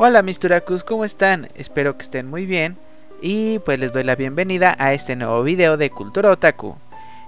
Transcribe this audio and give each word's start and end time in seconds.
Hola 0.00 0.22
mis 0.22 0.38
Turakus, 0.38 0.84
¿cómo 0.84 1.04
están? 1.04 1.48
Espero 1.56 1.96
que 1.96 2.04
estén 2.04 2.30
muy 2.30 2.46
bien 2.46 2.76
y 3.20 3.58
pues 3.58 3.80
les 3.80 3.92
doy 3.92 4.04
la 4.04 4.14
bienvenida 4.14 4.76
a 4.78 4.92
este 4.92 5.16
nuevo 5.16 5.42
video 5.42 5.76
de 5.76 5.90
Cultura 5.90 6.30
Otaku. 6.30 6.76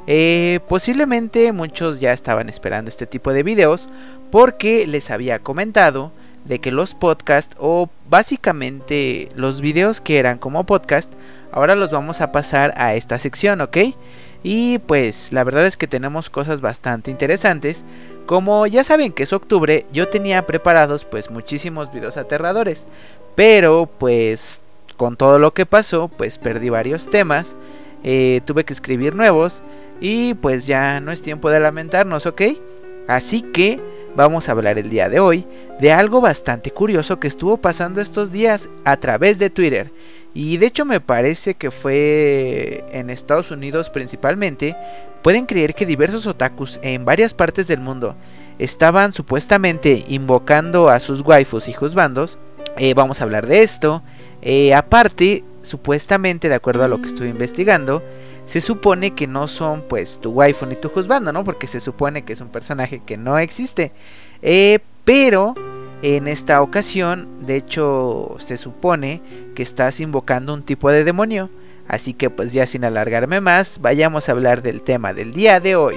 Eh, 0.06 0.60
posiblemente 0.68 1.50
muchos 1.50 1.98
ya 1.98 2.12
estaban 2.12 2.48
esperando 2.48 2.88
este 2.88 3.08
tipo 3.08 3.32
de 3.32 3.42
videos 3.42 3.88
porque 4.30 4.86
les 4.86 5.10
había 5.10 5.40
comentado 5.40 6.12
de 6.44 6.60
que 6.60 6.70
los 6.70 6.94
podcasts 6.94 7.56
o 7.58 7.90
básicamente 8.08 9.30
los 9.34 9.60
videos 9.60 10.00
que 10.00 10.20
eran 10.20 10.38
como 10.38 10.62
podcast 10.62 11.12
ahora 11.50 11.74
los 11.74 11.90
vamos 11.90 12.20
a 12.20 12.30
pasar 12.30 12.72
a 12.76 12.94
esta 12.94 13.18
sección, 13.18 13.62
¿ok? 13.62 13.78
Y 14.44 14.78
pues 14.78 15.32
la 15.32 15.42
verdad 15.42 15.66
es 15.66 15.76
que 15.76 15.88
tenemos 15.88 16.30
cosas 16.30 16.60
bastante 16.60 17.10
interesantes 17.10 17.84
como 18.26 18.66
ya 18.66 18.84
saben 18.84 19.12
que 19.12 19.24
es 19.24 19.32
octubre, 19.32 19.86
yo 19.92 20.08
tenía 20.08 20.46
preparados 20.46 21.04
pues 21.04 21.30
muchísimos 21.30 21.92
videos 21.92 22.16
aterradores, 22.16 22.86
pero 23.34 23.88
pues 23.98 24.62
con 24.96 25.16
todo 25.16 25.38
lo 25.38 25.52
que 25.52 25.66
pasó 25.66 26.08
pues 26.08 26.38
perdí 26.38 26.68
varios 26.68 27.10
temas, 27.10 27.56
eh, 28.04 28.40
tuve 28.44 28.64
que 28.64 28.72
escribir 28.72 29.14
nuevos 29.14 29.62
y 30.00 30.34
pues 30.34 30.66
ya 30.66 31.00
no 31.00 31.12
es 31.12 31.22
tiempo 31.22 31.50
de 31.50 31.60
lamentarnos, 31.60 32.26
¿ok? 32.26 32.42
Así 33.08 33.42
que 33.42 33.80
vamos 34.16 34.48
a 34.48 34.52
hablar 34.52 34.78
el 34.78 34.90
día 34.90 35.08
de 35.08 35.20
hoy 35.20 35.46
de 35.80 35.92
algo 35.92 36.20
bastante 36.20 36.70
curioso 36.70 37.20
que 37.20 37.28
estuvo 37.28 37.56
pasando 37.56 38.00
estos 38.00 38.32
días 38.32 38.68
a 38.84 38.96
través 38.98 39.38
de 39.38 39.50
Twitter. 39.50 39.90
Y 40.32 40.58
de 40.58 40.66
hecho 40.66 40.84
me 40.84 41.00
parece 41.00 41.54
que 41.54 41.70
fue 41.70 42.84
en 42.92 43.10
Estados 43.10 43.50
Unidos 43.50 43.90
principalmente, 43.90 44.76
pueden 45.22 45.46
creer 45.46 45.74
que 45.74 45.86
diversos 45.86 46.26
otakus 46.26 46.78
en 46.82 47.04
varias 47.04 47.34
partes 47.34 47.66
del 47.66 47.80
mundo 47.80 48.16
estaban 48.58 49.12
supuestamente 49.12 50.04
invocando 50.08 50.88
a 50.88 51.00
sus 51.00 51.22
waifus 51.22 51.68
y 51.68 51.72
juzbandos. 51.72 52.38
Eh, 52.76 52.94
vamos 52.94 53.20
a 53.20 53.24
hablar 53.24 53.46
de 53.46 53.62
esto. 53.62 54.02
Eh, 54.42 54.74
aparte, 54.74 55.44
supuestamente, 55.62 56.48
de 56.48 56.54
acuerdo 56.54 56.84
a 56.84 56.88
lo 56.88 57.00
que 57.00 57.08
estuve 57.08 57.28
investigando, 57.28 58.02
se 58.46 58.60
supone 58.60 59.12
que 59.12 59.26
no 59.26 59.48
son 59.48 59.82
pues 59.88 60.18
tu 60.20 60.30
waifu 60.30 60.66
ni 60.66 60.74
tu 60.74 60.88
juzbando, 60.88 61.32
¿no? 61.32 61.44
Porque 61.44 61.66
se 61.66 61.80
supone 61.80 62.24
que 62.24 62.32
es 62.32 62.40
un 62.40 62.48
personaje 62.48 63.00
que 63.04 63.16
no 63.16 63.38
existe. 63.38 63.92
Eh, 64.42 64.80
pero 65.04 65.54
en 66.02 66.28
esta 66.28 66.62
ocasión, 66.62 67.46
de 67.46 67.56
hecho, 67.56 68.36
se 68.38 68.56
supone 68.56 69.20
que 69.54 69.62
estás 69.62 70.00
invocando 70.00 70.54
un 70.54 70.62
tipo 70.62 70.90
de 70.90 71.04
demonio. 71.04 71.50
Así 71.90 72.14
que 72.14 72.30
pues 72.30 72.52
ya 72.52 72.68
sin 72.68 72.84
alargarme 72.84 73.40
más, 73.40 73.80
vayamos 73.80 74.28
a 74.28 74.32
hablar 74.32 74.62
del 74.62 74.80
tema 74.80 75.12
del 75.12 75.32
día 75.32 75.58
de 75.58 75.74
hoy. 75.74 75.96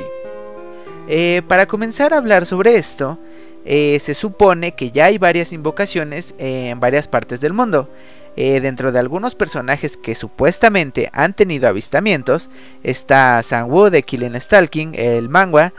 Eh, 1.08 1.44
para 1.48 1.68
comenzar 1.68 2.16
a 2.16 2.18
hablar 2.18 2.48
sobre 2.48 2.78
esto, 2.78 3.20
eh, 3.64 4.00
se 4.00 4.16
supone 4.16 4.72
que 4.72 4.90
ya 4.90 5.06
hay 5.06 5.20
varias 5.20 5.54
invocaciones 5.54 6.34
en 6.40 6.80
varias 6.80 7.08
partes 7.08 7.42
del 7.42 7.54
mundo. 7.54 7.88
Eh, 8.36 8.60
dentro 8.60 8.92
de 8.92 8.98
algunos 8.98 9.36
personajes 9.36 9.96
que 9.96 10.16
supuestamente 10.16 11.12
han 11.14 11.36
tenido 11.36 11.68
avistamientos, 11.68 12.50
está 12.82 13.44
Sanwoo 13.44 13.92
de 13.92 14.02
Killing 14.02 14.42
Stalking, 14.42 14.96
el 14.96 15.30
manga, 15.30 15.74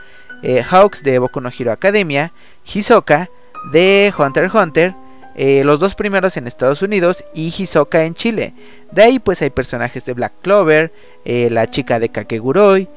Hawks 0.71 1.03
de 1.03 1.19
Boku 1.19 1.41
no 1.41 1.51
Hero 1.51 1.73
Academia, 1.73 2.33
Hisoka 2.65 3.31
de 3.73 4.15
Hunter 4.17 4.45
x 4.45 4.55
Hunter, 4.55 4.95
eh, 5.35 5.63
los 5.65 5.81
dos 5.81 5.95
primeros 5.95 6.37
en 6.37 6.47
Estados 6.47 6.83
Unidos 6.83 7.25
y 7.35 7.53
Hisoka 7.57 8.05
en 8.05 8.15
Chile. 8.15 8.55
De 8.93 9.03
ahí 9.03 9.19
pues 9.19 9.43
hay 9.43 9.51
personajes 9.51 10.05
de 10.05 10.13
Black 10.13 10.33
Clover, 10.43 10.93
eh, 11.25 11.49
la 11.51 11.69
chica 11.71 11.99
de 11.99 12.09
Kakeguroi, 12.09 12.89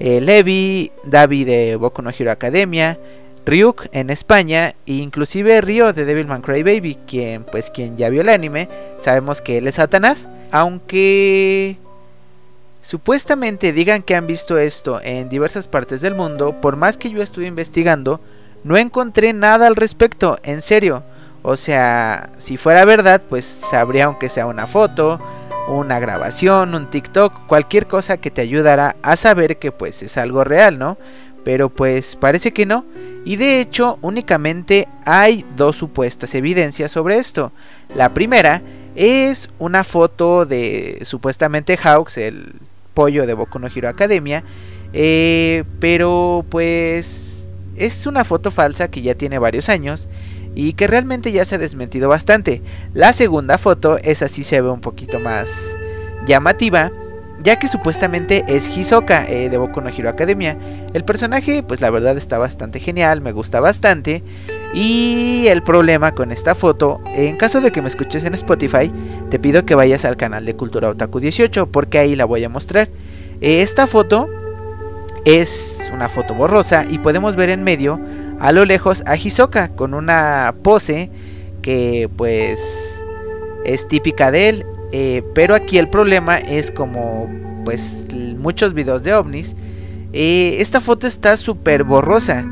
eh, 0.00 0.20
Levi, 0.20 0.90
Davi 1.04 1.44
de 1.44 1.76
Boku 1.76 2.02
no 2.02 2.10
Hero 2.10 2.32
Academia, 2.32 2.98
Ryuk 3.46 3.86
en 3.92 4.10
España 4.10 4.74
e 4.86 4.94
inclusive 4.94 5.60
Ryo 5.60 5.92
de 5.92 6.04
Devilman 6.04 6.42
Crybaby, 6.42 6.96
quien 7.06 7.44
pues 7.44 7.70
quien 7.70 7.96
ya 7.96 8.08
vio 8.08 8.22
el 8.22 8.28
anime, 8.28 8.68
sabemos 9.00 9.40
que 9.40 9.58
él 9.58 9.68
es 9.68 9.76
Satanás, 9.76 10.28
aunque 10.50 11.76
supuestamente 12.80 13.72
digan 13.72 14.02
que 14.02 14.14
han 14.14 14.26
visto 14.26 14.58
esto 14.58 15.00
en 15.02 15.28
diversas 15.28 15.68
partes 15.68 16.00
del 16.00 16.14
mundo, 16.14 16.60
por 16.60 16.76
más 16.76 16.96
que 16.96 17.10
yo 17.10 17.22
estuve 17.22 17.46
investigando, 17.46 18.20
no 18.64 18.78
encontré 18.78 19.32
nada 19.32 19.66
al 19.66 19.76
respecto, 19.76 20.38
en 20.42 20.62
serio. 20.62 21.02
O 21.46 21.56
sea, 21.56 22.30
si 22.38 22.56
fuera 22.56 22.86
verdad, 22.86 23.20
pues 23.28 23.44
sabría 23.44 24.06
aunque 24.06 24.30
sea 24.30 24.46
una 24.46 24.66
foto, 24.66 25.20
una 25.68 26.00
grabación, 26.00 26.74
un 26.74 26.88
TikTok, 26.88 27.46
cualquier 27.46 27.86
cosa 27.86 28.16
que 28.16 28.30
te 28.30 28.40
ayudara 28.40 28.96
a 29.02 29.14
saber 29.16 29.58
que 29.58 29.70
pues 29.70 30.02
es 30.02 30.16
algo 30.16 30.42
real, 30.42 30.78
¿no? 30.78 30.96
Pero 31.44 31.68
pues 31.68 32.16
parece 32.16 32.52
que 32.54 32.64
no. 32.64 32.86
Y 33.26 33.36
de 33.36 33.60
hecho, 33.60 33.98
únicamente 34.00 34.88
hay 35.04 35.44
dos 35.54 35.76
supuestas 35.76 36.34
evidencias 36.34 36.90
sobre 36.90 37.18
esto. 37.18 37.52
La 37.94 38.14
primera 38.14 38.62
es 38.96 39.50
una 39.58 39.84
foto 39.84 40.46
de 40.46 41.00
supuestamente 41.02 41.76
Hawks, 41.76 42.16
el 42.16 42.54
pollo 42.94 43.26
de 43.26 43.34
Boku 43.34 43.58
no 43.58 43.66
Hero 43.66 43.90
Academia. 43.90 44.44
Eh, 44.94 45.64
pero 45.78 46.42
pues 46.48 47.50
es 47.76 48.06
una 48.06 48.24
foto 48.24 48.50
falsa 48.50 48.88
que 48.88 49.02
ya 49.02 49.14
tiene 49.14 49.38
varios 49.38 49.68
años 49.68 50.08
y 50.54 50.74
que 50.74 50.86
realmente 50.86 51.32
ya 51.32 51.44
se 51.44 51.56
ha 51.56 51.58
desmentido 51.58 52.08
bastante. 52.08 52.62
La 52.92 53.12
segunda 53.12 53.58
foto, 53.58 53.98
es 53.98 54.22
así 54.22 54.44
se 54.44 54.60
ve 54.60 54.70
un 54.70 54.80
poquito 54.80 55.20
más 55.20 55.50
llamativa, 56.26 56.90
ya 57.42 57.58
que 57.58 57.68
supuestamente 57.68 58.44
es 58.48 58.74
Hisoka 58.74 59.26
eh, 59.28 59.50
de 59.50 59.58
Boku 59.58 59.80
no 59.80 59.90
Hero 59.90 60.08
Academia. 60.08 60.56
El 60.94 61.04
personaje, 61.04 61.62
pues 61.62 61.80
la 61.80 61.90
verdad 61.90 62.16
está 62.16 62.38
bastante 62.38 62.80
genial, 62.80 63.20
me 63.20 63.32
gusta 63.32 63.60
bastante. 63.60 64.22
Y 64.72 65.46
el 65.48 65.62
problema 65.62 66.14
con 66.14 66.32
esta 66.32 66.54
foto, 66.54 67.00
en 67.14 67.36
caso 67.36 67.60
de 67.60 67.70
que 67.70 67.82
me 67.82 67.88
escuches 67.88 68.24
en 68.24 68.34
Spotify, 68.34 68.90
te 69.30 69.38
pido 69.38 69.64
que 69.64 69.74
vayas 69.74 70.04
al 70.04 70.16
canal 70.16 70.46
de 70.46 70.56
Cultura 70.56 70.88
Otaku 70.88 71.20
18 71.20 71.66
porque 71.66 71.98
ahí 71.98 72.16
la 72.16 72.24
voy 72.24 72.44
a 72.44 72.48
mostrar. 72.48 72.88
esta 73.40 73.86
foto 73.86 74.28
es 75.24 75.90
una 75.92 76.08
foto 76.08 76.34
borrosa 76.34 76.84
y 76.88 76.98
podemos 76.98 77.36
ver 77.36 77.50
en 77.50 77.62
medio 77.62 78.00
a 78.40 78.52
lo 78.52 78.64
lejos 78.64 79.02
a 79.06 79.16
Hisoka 79.16 79.68
con 79.68 79.94
una 79.94 80.54
pose 80.62 81.10
que 81.62 82.10
pues 82.16 82.60
es 83.64 83.88
típica 83.88 84.30
de 84.30 84.48
él. 84.48 84.66
Eh, 84.92 85.22
pero 85.34 85.54
aquí 85.54 85.78
el 85.78 85.88
problema 85.88 86.38
es 86.38 86.70
como 86.70 87.28
pues 87.64 88.06
muchos 88.38 88.74
videos 88.74 89.02
de 89.02 89.14
ovnis. 89.14 89.56
Eh, 90.12 90.56
esta 90.60 90.80
foto 90.80 91.06
está 91.06 91.36
súper 91.36 91.84
borrosa. 91.84 92.44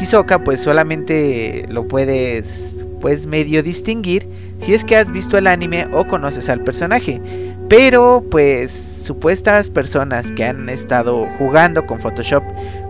Hisoka 0.00 0.42
pues 0.44 0.60
solamente 0.60 1.66
lo 1.68 1.86
puedes 1.88 2.84
pues 3.00 3.26
medio 3.26 3.62
distinguir 3.62 4.28
si 4.58 4.74
es 4.74 4.84
que 4.84 4.96
has 4.96 5.10
visto 5.10 5.38
el 5.38 5.46
anime 5.46 5.88
o 5.92 6.06
conoces 6.06 6.48
al 6.48 6.62
personaje. 6.62 7.20
Pero 7.68 8.24
pues 8.30 8.70
supuestas 8.70 9.70
personas 9.70 10.30
que 10.32 10.44
han 10.44 10.68
estado 10.68 11.26
jugando 11.38 11.86
con 11.86 12.00
Photoshop 12.00 12.42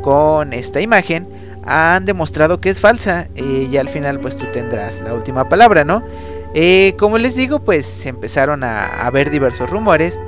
con 0.03 0.53
esta 0.53 0.81
imagen 0.81 1.40
han 1.65 2.05
demostrado 2.05 2.61
que 2.61 2.71
es 2.71 2.81
falsa 2.81 3.29
eh, 3.35 3.69
y 3.71 3.77
al 3.77 3.89
final 3.89 4.21
pues 4.21 4.37
tú 4.37 4.47
tendrás 4.53 5.01
la 5.01 5.15
última 5.15 5.49
palabra, 5.49 5.85
¿no? 5.85 6.03
Eh, 6.55 6.95
como 6.99 7.19
les 7.19 7.37
digo 7.37 7.61
pues 7.61 7.87
se 7.87 8.09
empezaron 8.09 8.65
a, 8.65 9.07
a 9.07 9.11
ver 9.11 9.31
diversos 9.31 9.71
rumores, 9.71 10.19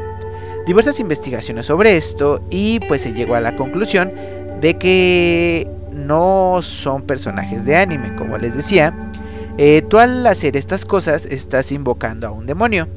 diversas 0.66 1.00
investigaciones 1.00 1.66
sobre 1.66 1.96
esto 1.96 2.42
y 2.50 2.80
pues 2.80 3.00
se 3.00 3.12
llegó 3.12 3.34
a 3.34 3.40
la 3.40 3.56
conclusión 3.56 4.12
de 4.60 4.78
que 4.78 5.68
no 5.90 6.60
son 6.62 7.02
personajes 7.02 7.64
de 7.64 7.76
anime, 7.76 8.14
como 8.16 8.38
les 8.38 8.54
decía. 8.56 8.94
Eh, 9.58 9.82
tú 9.88 9.98
al 9.98 10.26
hacer 10.26 10.56
estas 10.56 10.84
cosas 10.84 11.26
estás 11.26 11.72
invocando 11.72 12.26
a 12.26 12.30
un 12.30 12.46
demonio. 12.46 12.88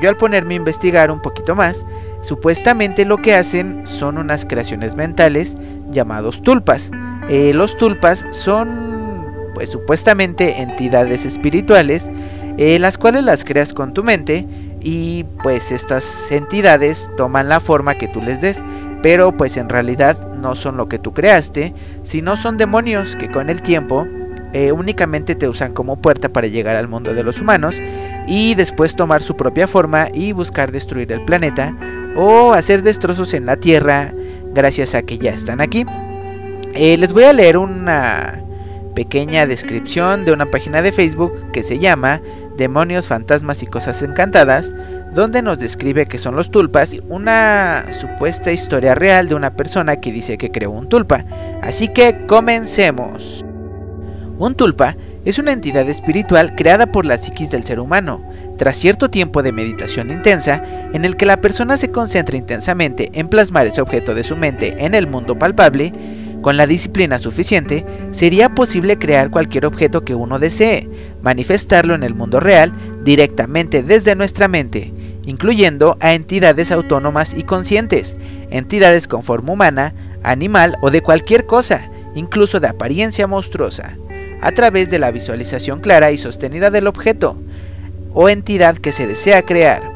yo 0.00 0.08
al 0.08 0.16
ponerme 0.16 0.54
a 0.54 0.58
investigar 0.58 1.10
un 1.10 1.20
poquito 1.20 1.56
más, 1.56 1.84
supuestamente 2.22 3.04
lo 3.04 3.16
que 3.16 3.34
hacen 3.34 3.84
son 3.84 4.18
unas 4.18 4.44
creaciones 4.44 4.94
mentales 4.94 5.56
llamados 5.90 6.42
tulpas. 6.42 6.92
Eh, 7.28 7.52
los 7.54 7.76
tulpas 7.78 8.26
son, 8.30 9.26
pues 9.54 9.70
supuestamente, 9.70 10.60
entidades 10.60 11.24
espirituales, 11.24 12.10
eh, 12.58 12.78
las 12.78 12.98
cuales 12.98 13.24
las 13.24 13.44
creas 13.44 13.72
con 13.72 13.94
tu 13.94 14.04
mente 14.04 14.46
y 14.80 15.24
pues 15.42 15.72
estas 15.72 16.30
entidades 16.30 17.10
toman 17.16 17.48
la 17.48 17.60
forma 17.60 17.96
que 17.96 18.08
tú 18.08 18.20
les 18.20 18.40
des, 18.40 18.62
pero 19.02 19.36
pues 19.36 19.56
en 19.56 19.68
realidad 19.68 20.34
no 20.34 20.54
son 20.54 20.76
lo 20.76 20.88
que 20.88 20.98
tú 20.98 21.12
creaste, 21.12 21.74
sino 22.02 22.36
son 22.36 22.58
demonios 22.58 23.16
que 23.16 23.30
con 23.30 23.48
el 23.48 23.62
tiempo 23.62 24.06
eh, 24.52 24.70
únicamente 24.70 25.34
te 25.34 25.48
usan 25.48 25.72
como 25.72 25.96
puerta 25.96 26.28
para 26.28 26.46
llegar 26.46 26.76
al 26.76 26.86
mundo 26.86 27.14
de 27.14 27.24
los 27.24 27.40
humanos 27.40 27.76
y 28.28 28.54
después 28.54 28.94
tomar 28.94 29.22
su 29.22 29.36
propia 29.36 29.66
forma 29.66 30.08
y 30.12 30.32
buscar 30.32 30.70
destruir 30.70 31.10
el 31.10 31.24
planeta 31.24 31.76
o 32.14 32.52
hacer 32.52 32.82
destrozos 32.82 33.34
en 33.34 33.46
la 33.46 33.56
tierra 33.56 34.12
gracias 34.52 34.94
a 34.94 35.02
que 35.02 35.18
ya 35.18 35.32
están 35.32 35.60
aquí. 35.60 35.84
Eh, 36.76 36.96
les 36.98 37.12
voy 37.12 37.22
a 37.22 37.32
leer 37.32 37.56
una 37.56 38.42
pequeña 38.96 39.46
descripción 39.46 40.24
de 40.24 40.32
una 40.32 40.46
página 40.46 40.82
de 40.82 40.90
Facebook 40.90 41.52
que 41.52 41.62
se 41.62 41.78
llama 41.78 42.20
Demonios, 42.56 43.06
Fantasmas 43.06 43.62
y 43.62 43.66
Cosas 43.66 44.02
Encantadas, 44.02 44.72
donde 45.12 45.40
nos 45.40 45.60
describe 45.60 46.06
que 46.06 46.18
son 46.18 46.34
los 46.34 46.50
tulpas, 46.50 46.96
una 47.08 47.84
supuesta 47.92 48.50
historia 48.50 48.96
real 48.96 49.28
de 49.28 49.36
una 49.36 49.54
persona 49.54 49.96
que 49.96 50.10
dice 50.10 50.36
que 50.36 50.50
creó 50.50 50.72
un 50.72 50.88
tulpa. 50.88 51.24
Así 51.62 51.86
que 51.86 52.26
comencemos. 52.26 53.44
Un 54.38 54.56
tulpa 54.56 54.96
es 55.24 55.38
una 55.38 55.52
entidad 55.52 55.88
espiritual 55.88 56.56
creada 56.56 56.86
por 56.86 57.04
la 57.04 57.18
psiquis 57.18 57.50
del 57.50 57.62
ser 57.62 57.78
humano, 57.78 58.20
tras 58.58 58.76
cierto 58.76 59.10
tiempo 59.10 59.44
de 59.44 59.52
meditación 59.52 60.10
intensa, 60.10 60.60
en 60.92 61.04
el 61.04 61.16
que 61.16 61.24
la 61.24 61.40
persona 61.40 61.76
se 61.76 61.90
concentra 61.90 62.36
intensamente 62.36 63.10
en 63.14 63.28
plasmar 63.28 63.68
ese 63.68 63.80
objeto 63.80 64.12
de 64.12 64.24
su 64.24 64.36
mente 64.36 64.84
en 64.84 64.94
el 64.94 65.06
mundo 65.06 65.38
palpable, 65.38 65.92
con 66.44 66.58
la 66.58 66.66
disciplina 66.66 67.18
suficiente, 67.18 67.86
sería 68.10 68.50
posible 68.50 68.98
crear 68.98 69.30
cualquier 69.30 69.64
objeto 69.64 70.04
que 70.04 70.14
uno 70.14 70.38
desee, 70.38 70.86
manifestarlo 71.22 71.94
en 71.94 72.02
el 72.02 72.14
mundo 72.14 72.38
real 72.38 72.70
directamente 73.02 73.82
desde 73.82 74.14
nuestra 74.14 74.46
mente, 74.46 74.92
incluyendo 75.24 75.96
a 76.00 76.12
entidades 76.12 76.70
autónomas 76.70 77.32
y 77.32 77.44
conscientes, 77.44 78.18
entidades 78.50 79.08
con 79.08 79.22
forma 79.22 79.54
humana, 79.54 79.94
animal 80.22 80.76
o 80.82 80.90
de 80.90 81.00
cualquier 81.00 81.46
cosa, 81.46 81.90
incluso 82.14 82.60
de 82.60 82.68
apariencia 82.68 83.26
monstruosa, 83.26 83.96
a 84.42 84.52
través 84.52 84.90
de 84.90 84.98
la 84.98 85.12
visualización 85.12 85.80
clara 85.80 86.12
y 86.12 86.18
sostenida 86.18 86.68
del 86.70 86.88
objeto 86.88 87.38
o 88.12 88.28
entidad 88.28 88.76
que 88.76 88.92
se 88.92 89.06
desea 89.06 89.46
crear, 89.46 89.90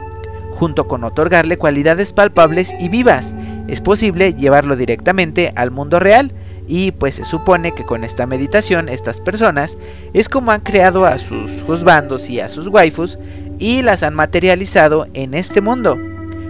junto 0.52 0.88
con 0.88 1.04
otorgarle 1.04 1.58
cualidades 1.58 2.14
palpables 2.14 2.72
y 2.80 2.88
vivas, 2.88 3.34
es 3.68 3.80
posible 3.80 4.34
llevarlo 4.34 4.76
directamente 4.76 5.52
al 5.54 5.70
mundo 5.70 6.00
real 6.00 6.32
y 6.66 6.92
pues 6.92 7.16
se 7.16 7.24
supone 7.24 7.72
que 7.72 7.84
con 7.84 8.02
esta 8.02 8.26
meditación 8.26 8.88
estas 8.88 9.20
personas 9.20 9.78
es 10.12 10.28
como 10.28 10.50
han 10.50 10.60
creado 10.60 11.04
a 11.04 11.18
sus 11.18 11.50
juzbandos 11.66 12.28
y 12.28 12.40
a 12.40 12.48
sus 12.48 12.66
waifus 12.68 13.18
y 13.58 13.82
las 13.82 14.02
han 14.02 14.14
materializado 14.14 15.06
en 15.14 15.34
este 15.34 15.60
mundo. 15.60 15.96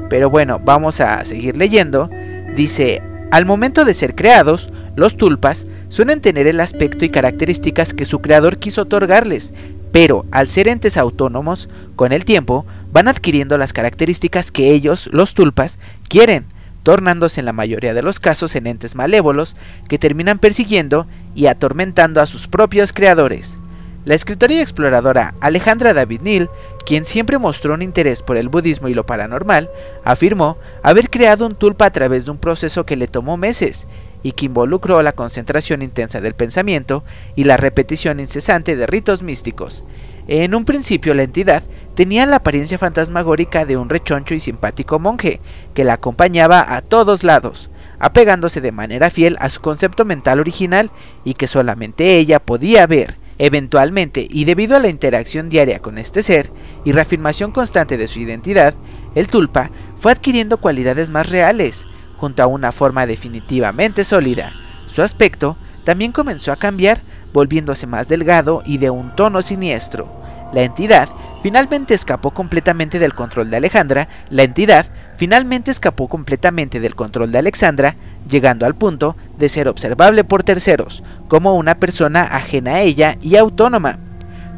Pero 0.09 0.31
bueno, 0.31 0.61
vamos 0.63 1.01
a 1.01 1.25
seguir 1.25 1.57
leyendo. 1.57 2.09
Dice, 2.57 3.03
al 3.31 3.47
momento 3.47 3.85
de 3.85 3.95
ser 3.95 4.15
creados, 4.15 4.71
los 4.97 5.17
tulpas 5.17 5.67
suelen 5.89 6.21
tener 6.21 6.47
el 6.47 6.61
aspecto 6.61 7.05
y 7.05 7.11
características 7.11 7.95
que 7.95 8.05
su 8.05 8.21
creador 8.21 8.59
quiso 8.59 8.83
otorgarles, 8.83 9.55
pero 9.93 10.25
al 10.31 10.49
ser 10.49 10.69
entes 10.69 10.97
autónomos, 10.97 11.69
con 11.97 12.13
el 12.13 12.25
tiempo 12.25 12.67
van 12.93 13.09
adquiriendo 13.09 13.59
las 13.59 13.73
características 13.73 14.51
que 14.51 14.71
ellos, 14.73 15.09
los 15.13 15.35
tulpas, 15.35 15.79
quieren 16.09 16.47
tornándose 16.83 17.41
en 17.41 17.47
la 17.47 17.53
mayoría 17.53 17.95
de 17.95 18.03
los 18.03 18.21
casos 18.21 18.55
en 18.55 18.67
entes 18.67 18.95
malévolos 18.95 19.57
que 19.89 19.99
terminan 19.99 20.39
persiguiendo 20.39 21.07
y 21.35 21.47
atormentando 21.47 22.21
a 22.21 22.27
sus 22.27 22.49
propios 22.49 22.93
creadores. 22.93 23.59
La 24.05 24.15
escritora 24.15 24.55
y 24.55 24.61
exploradora 24.61 25.35
Alejandra 25.41 25.93
David 25.93 26.23
Neal, 26.23 26.49
quien 26.87 27.05
siempre 27.05 27.37
mostró 27.37 27.75
un 27.75 27.83
interés 27.83 28.23
por 28.23 28.39
el 28.39 28.49
budismo 28.49 28.89
y 28.89 28.95
lo 28.95 29.05
paranormal, 29.05 29.69
afirmó 30.05 30.57
haber 30.83 31.11
creado 31.11 31.45
un 31.45 31.55
tulpa 31.55 31.87
a 31.87 31.93
través 31.93 32.25
de 32.25 32.31
un 32.31 32.39
proceso 32.39 32.87
que 32.87 32.97
le 32.97 33.07
tomó 33.07 33.37
meses 33.37 33.87
y 34.23 34.33
que 34.33 34.47
involucró 34.47 35.03
la 35.03 35.13
concentración 35.13 35.83
intensa 35.83 36.21
del 36.21 36.35
pensamiento 36.35 37.05
y 37.37 37.45
la 37.45 37.57
repetición 37.57 38.21
incesante 38.21 38.77
de 38.77 38.87
ritos 38.87 39.23
místicos. 39.23 39.85
En 40.27 40.55
un 40.55 40.65
principio 40.65 41.15
la 41.15 41.25
entidad 41.25 41.63
tenía 41.99 42.27
la 42.27 42.37
apariencia 42.37 42.79
fantasmagórica 42.79 43.65
de 43.65 43.77
un 43.77 43.89
rechoncho 43.89 44.33
y 44.33 44.39
simpático 44.39 45.01
monje, 45.01 45.41
que 45.75 45.83
la 45.83 45.95
acompañaba 45.95 46.77
a 46.77 46.81
todos 46.81 47.25
lados, 47.25 47.73
apegándose 47.99 48.61
de 48.61 48.71
manera 48.71 49.11
fiel 49.11 49.37
a 49.41 49.49
su 49.51 49.61
concepto 49.61 50.05
mental 50.05 50.39
original 50.39 50.93
y 51.25 51.35
que 51.35 51.49
solamente 51.49 52.19
ella 52.19 52.39
podía 52.39 52.87
ver. 52.87 53.19
Eventualmente, 53.39 54.29
y 54.31 54.45
debido 54.45 54.77
a 54.77 54.79
la 54.79 54.87
interacción 54.87 55.49
diaria 55.49 55.81
con 55.81 55.99
este 55.99 56.23
ser 56.23 56.53
y 56.85 56.93
reafirmación 56.93 57.51
constante 57.51 57.97
de 57.97 58.07
su 58.07 58.21
identidad, 58.21 58.75
el 59.17 59.27
tulpa 59.27 59.73
fue 59.97 60.13
adquiriendo 60.13 60.59
cualidades 60.59 61.11
más 61.11 61.29
reales, 61.29 61.85
junto 62.17 62.45
a 62.45 62.47
una 62.47 62.71
forma 62.71 63.07
definitivamente 63.07 64.05
sólida. 64.05 64.53
Su 64.87 65.03
aspecto 65.03 65.57
también 65.83 66.13
comenzó 66.13 66.53
a 66.53 66.61
cambiar, 66.61 67.03
volviéndose 67.33 67.89
más 67.89 68.07
delgado 68.07 68.63
y 68.65 68.79
de 68.79 68.91
un 68.91 69.17
tono 69.17 69.43
siniestro. 69.43 70.17
La 70.53 70.63
entidad 70.63 71.09
finalmente 71.43 71.95
escapó 71.95 72.33
completamente 72.33 72.99
del 72.99 73.15
control 73.15 73.51
de 73.51 73.57
Alejandra, 73.57 74.09
la 74.31 74.43
entidad 74.43 74.87
finalmente 75.17 75.71
escapó 75.71 76.09
completamente 76.09 76.81
del 76.81 76.95
control 76.95 77.33
de 77.33 77.39
Alexandra, 77.39 77.97
llegando 78.29 78.67
al 78.67 78.75
punto 78.75 79.17
de 79.39 79.49
ser 79.49 79.69
observable 79.69 80.25
por 80.25 80.45
terceros, 80.45 81.03
como 81.29 81.57
una 81.57 81.77
persona 81.77 82.23
ajena 82.23 82.75
a 82.75 82.81
ella 82.81 83.17
y 83.21 83.37
autónoma. 83.37 83.99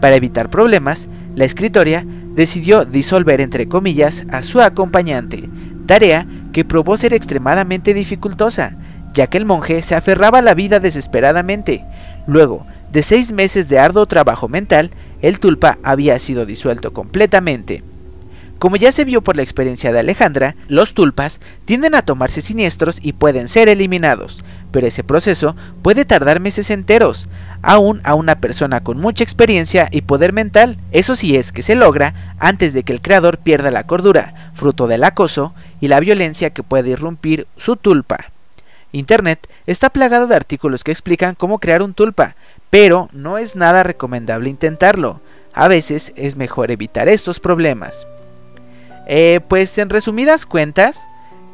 Para 0.01 0.17
evitar 0.17 0.51
problemas, 0.51 1.09
la 1.35 1.45
escritoria 1.45 2.05
decidió 2.35 2.85
disolver 2.85 3.41
entre 3.41 3.69
comillas 3.69 4.25
a 4.31 4.43
su 4.43 4.61
acompañante, 4.61 5.49
tarea 5.87 6.27
que 6.53 6.65
probó 6.65 6.97
ser 6.97 7.15
extremadamente 7.15 7.95
dificultosa, 7.95 8.77
ya 9.13 9.27
que 9.27 9.39
el 9.39 9.45
monje 9.45 9.83
se 9.83 9.95
aferraba 9.95 10.39
a 10.39 10.43
la 10.43 10.55
vida 10.55 10.81
desesperadamente. 10.81 11.85
Luego 12.27 12.67
de 12.93 13.03
seis 13.03 13.33
meses 13.33 13.69
de 13.69 13.79
arduo 13.79 14.07
trabajo 14.07 14.49
mental, 14.49 14.91
el 15.23 15.39
tulpa 15.39 15.79
había 15.83 16.19
sido 16.19 16.47
disuelto 16.47 16.93
completamente. 16.93 17.83
Como 18.59 18.77
ya 18.77 18.93
se 18.93 19.07
vio 19.07 19.23
por 19.23 19.37
la 19.37 19.43
experiencia 19.43 19.91
de 19.91 20.01
Alejandra, 20.01 20.55
los 20.69 20.93
tulpas 20.93 21.41
tienden 21.65 21.95
a 21.95 22.03
tomarse 22.03 22.43
siniestros 22.43 22.99
y 23.01 23.15
pueden 23.15 23.49
ser 23.49 23.71
eliminados, 23.71 24.45
pero 24.71 24.87
ese 24.87 25.03
proceso 25.03 25.57
puede 25.81 26.05
tardar 26.05 26.41
meses 26.41 26.69
enteros, 26.69 27.27
aún 27.63 28.03
a 28.05 28.15
una 28.15 28.39
persona 28.39 28.83
con 28.83 28.99
mucha 28.99 29.25
experiencia 29.25 29.89
y 29.91 30.03
poder 30.03 30.35
mental, 30.35 30.77
eso 30.93 31.17
sí 31.17 31.37
es 31.37 31.53
que 31.53 31.63
se 31.63 31.75
logra 31.75 32.35
antes 32.39 32.75
de 32.75 32.83
que 32.83 32.93
el 32.93 33.01
creador 33.01 33.39
pierda 33.39 33.71
la 33.71 33.87
cordura, 33.87 34.51
fruto 34.53 34.87
del 34.89 35.05
acoso 35.05 35.55
y 35.81 35.89
la 35.89 36.01
violencia 36.01 36.51
que 36.51 36.63
puede 36.63 36.91
irrumpir 36.91 37.47
su 37.57 37.77
tulpa. 37.77 38.27
Internet 38.93 39.49
está 39.67 39.89
plagado 39.89 40.27
de 40.27 40.35
artículos 40.35 40.85
que 40.85 40.91
explican 40.91 41.35
cómo 41.35 41.61
crear 41.61 41.81
un 41.81 41.95
tulpa, 41.95 42.35
pero 42.71 43.09
no 43.13 43.37
es 43.37 43.57
nada 43.57 43.83
recomendable 43.83 44.49
intentarlo. 44.49 45.21
A 45.53 45.69
veces 45.69 46.13
es 46.17 46.37
mejor 46.37 46.71
evitar 46.71 47.09
estos 47.09 47.41
problemas. 47.41 48.07
Eh, 49.07 49.41
pues 49.49 49.77
en 49.79 49.91
resumidas 49.91 50.47
cuentas, 50.47 51.01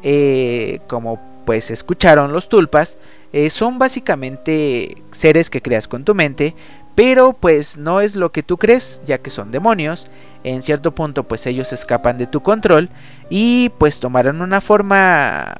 eh, 0.03 0.79
como 0.87 1.19
pues 1.45 1.71
escucharon 1.71 2.31
los 2.31 2.49
tulpas, 2.49 2.97
eh, 3.33 3.49
son 3.49 3.79
básicamente 3.79 5.01
seres 5.11 5.49
que 5.49 5.61
creas 5.61 5.87
con 5.87 6.05
tu 6.05 6.13
mente, 6.13 6.53
pero 6.93 7.33
pues 7.33 7.77
no 7.77 7.99
es 8.01 8.15
lo 8.15 8.31
que 8.31 8.43
tú 8.43 8.57
crees, 8.57 9.01
ya 9.05 9.17
que 9.17 9.31
son 9.31 9.51
demonios. 9.51 10.07
En 10.43 10.61
cierto 10.61 10.93
punto 10.93 11.23
pues 11.23 11.47
ellos 11.47 11.73
escapan 11.73 12.19
de 12.19 12.27
tu 12.27 12.41
control 12.41 12.89
y 13.29 13.69
pues 13.79 13.99
tomarán 13.99 14.41
una 14.41 14.61
forma 14.61 15.57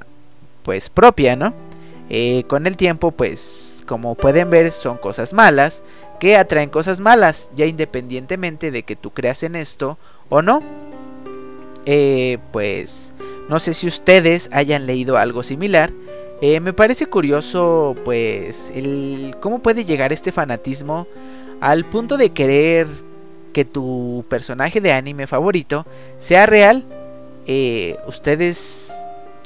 pues 0.64 0.90
propia, 0.90 1.36
¿no? 1.36 1.54
con 2.48 2.68
el 2.68 2.78
tiempo 2.78 3.12
pues 3.12 3.67
como 3.88 4.14
pueden 4.14 4.52
ver 4.52 4.72
son 4.72 4.98
cosas 4.98 5.34
malas 5.34 5.82
que 6.20 6.36
atraen 6.36 6.70
cosas 6.70 7.00
malas, 7.00 7.50
ya 7.56 7.66
independientemente 7.66 8.72
de 8.72 8.84
que 8.84 8.96
tú 8.96 9.12
creas 9.12 9.44
en 9.44 9.56
esto 9.56 9.98
o 10.30 10.42
no. 10.42 10.62
Eh, 11.86 12.38
pues 12.52 13.14
no 13.50 13.60
sé 13.60 13.74
si 13.74 13.88
ustedes 13.88 14.50
hayan 14.52 14.86
leído 14.86 15.18
algo 15.18 15.44
similar. 15.44 15.92
Eh, 16.42 16.60
me 16.60 16.74
parece 16.74 17.08
curioso, 17.08 17.96
pues, 18.06 18.72
el 18.76 19.36
cómo 19.40 19.60
puede 19.60 19.86
llegar 19.86 20.14
este 20.14 20.32
fanatismo 20.32 21.08
al 21.62 21.86
punto 21.86 22.18
de 22.18 22.32
querer 22.32 22.88
que 23.54 23.66
tu 23.66 24.24
personaje 24.30 24.82
de 24.82 24.92
anime 24.92 25.26
favorito 25.28 25.86
sea 26.18 26.46
real. 26.46 26.84
Eh, 27.48 27.98
ustedes 28.08 28.92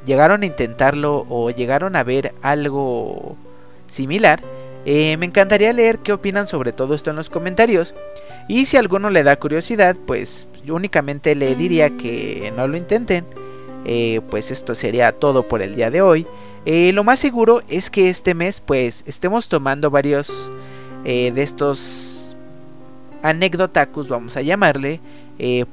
llegaron 0.06 0.42
a 0.42 0.46
intentarlo 0.48 1.26
o 1.30 1.52
llegaron 1.52 1.96
a 1.96 2.04
ver 2.04 2.34
algo 2.42 3.38
similar. 3.92 4.42
me 4.86 5.26
encantaría 5.26 5.74
leer 5.74 6.00
qué 6.00 6.14
opinan 6.14 6.48
sobre 6.48 6.72
todo 6.72 6.96
esto 6.96 7.12
en 7.12 7.16
los 7.18 7.30
comentarios. 7.30 7.94
Y 8.48 8.66
si 8.66 8.78
alguno 8.78 9.10
le 9.10 9.24
da 9.24 9.36
curiosidad, 9.38 9.96
pues 10.08 10.48
únicamente 10.68 11.36
le 11.36 11.56
diría 11.56 11.90
que 11.98 12.52
no 12.56 12.68
lo 12.68 12.78
intenten. 12.78 13.26
Eh, 13.86 14.22
pues 14.30 14.52
esto 14.52 14.76
sería 14.76 15.12
todo 15.12 15.48
por 15.48 15.62
el 15.62 15.76
día 15.76 15.90
de 15.90 16.02
hoy. 16.02 16.28
Eh, 16.66 16.92
lo 16.94 17.04
más 17.04 17.20
seguro 17.20 17.64
es 17.68 17.90
que 17.90 18.10
este 18.10 18.36
mes 18.36 18.62
pues 18.62 19.04
estemos 19.08 19.48
tomando 19.48 19.90
varios 19.90 20.32
eh, 21.04 21.32
de 21.34 21.42
estos 21.42 22.38
anécdotacus, 23.24 24.08
vamos 24.08 24.38
a 24.38 24.42
llamarle, 24.42 25.00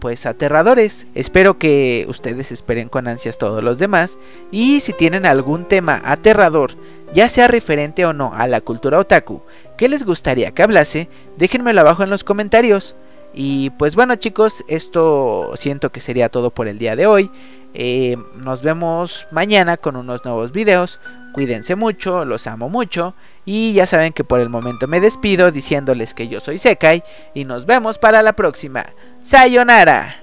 pues 0.01 0.27
aterradores. 0.27 1.07
Espero 1.15 1.59
que 1.59 2.07
ustedes 2.09 2.53
esperen 2.53 2.89
con 2.89 3.07
ansias 3.07 3.39
todos 3.39 3.63
los 3.63 3.79
demás. 3.79 4.19
Y 4.51 4.81
si 4.81 4.93
tienen 4.93 5.27
algún 5.27 5.67
tema 5.67 6.01
aterrador, 6.05 6.73
ya 7.15 7.29
sea 7.29 7.49
referente 7.49 8.05
o 8.05 8.13
no 8.13 8.33
a 8.35 8.47
la 8.47 8.61
cultura 8.61 8.99
otaku, 8.99 9.43
que 9.77 9.89
les 9.89 10.05
gustaría 10.05 10.53
que 10.53 10.63
hablase, 10.63 11.09
déjenmelo 11.37 11.81
abajo 11.81 12.03
en 12.03 12.11
los 12.11 12.25
comentarios. 12.25 12.97
Y 13.35 13.71
pues 13.71 13.95
bueno 13.95 14.17
chicos, 14.17 14.65
esto 14.69 15.53
siento 15.55 15.91
que 15.91 16.01
sería 16.01 16.29
todo 16.29 16.51
por 16.51 16.67
el 16.67 16.79
día 16.79 16.97
de 16.97 17.07
hoy. 17.07 17.31
Eh, 17.75 18.17
nos 18.37 18.63
vemos 18.63 19.29
mañana 19.31 19.77
con 19.77 19.97
unos 19.97 20.25
nuevos 20.25 20.53
videos. 20.53 20.99
Cuídense 21.35 21.77
mucho, 21.77 22.25
los 22.25 22.47
amo 22.47 22.69
mucho. 22.69 23.15
Y 23.45 23.73
ya 23.75 23.87
saben 23.87 24.13
que 24.13 24.25
por 24.25 24.41
el 24.41 24.49
momento 24.49 24.89
me 24.89 25.01
despido 25.01 25.51
diciéndoles 25.51 26.15
que 26.15 26.29
yo 26.29 26.41
soy 26.41 26.59
Sekai. 26.59 27.03
Y 27.35 27.45
nos 27.45 27.67
vemos 27.67 27.99
para 27.99 28.23
la 28.23 28.33
próxima. 28.33 28.87
Sayonara. 29.21 30.15